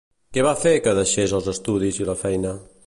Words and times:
Què 0.37 0.45
va 0.47 0.53
fer 0.61 0.71
que 0.87 0.95
deixés 1.01 1.37
els 1.41 1.51
estudis 1.55 2.03
i 2.03 2.09
la 2.11 2.21
feina? 2.27 2.59